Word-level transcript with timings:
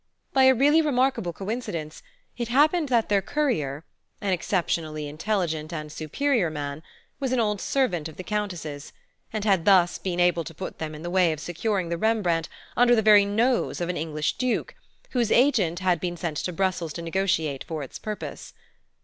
By 0.33 0.45
a 0.45 0.55
really 0.55 0.81
remarkable 0.81 1.31
coincidence, 1.31 2.01
it 2.35 2.47
happened 2.47 2.89
that 2.89 3.07
their 3.07 3.21
courier 3.21 3.85
(an 4.19 4.33
exceptionally 4.33 5.07
intelligent 5.07 5.71
and 5.71 5.91
superior 5.91 6.49
man) 6.49 6.81
was 7.19 7.31
an 7.31 7.39
old 7.39 7.61
servant 7.61 8.07
of 8.09 8.17
the 8.17 8.23
Countess's, 8.23 8.93
and 9.31 9.45
had 9.45 9.63
thus 9.65 9.99
been 9.99 10.19
able 10.19 10.43
to 10.45 10.55
put 10.55 10.79
them 10.79 10.95
in 10.95 11.03
the 11.03 11.11
way 11.11 11.31
of 11.31 11.39
securing 11.39 11.89
the 11.89 11.99
Rembrandt 11.99 12.49
under 12.75 12.95
the 12.95 13.03
very 13.03 13.25
nose 13.25 13.79
of 13.79 13.89
an 13.89 13.95
English 13.95 14.39
Duke, 14.39 14.73
whose 15.11 15.31
agent 15.31 15.81
had 15.81 15.99
been 15.99 16.17
sent 16.17 16.37
to 16.37 16.51
Brussels 16.51 16.93
to 16.93 17.03
negotiate 17.03 17.63
for 17.63 17.83
its 17.83 17.99
purchase. 17.99 18.53